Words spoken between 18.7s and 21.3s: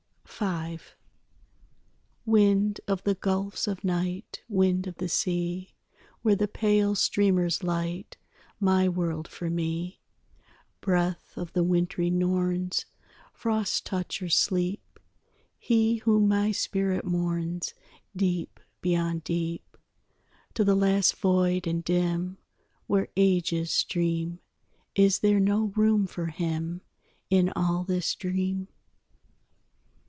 beyond deep To the last